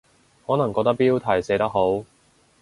[0.47, 2.03] 可能覺得標題寫得好